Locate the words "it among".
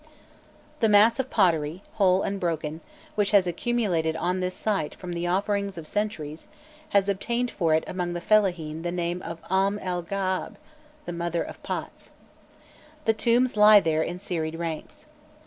7.75-8.13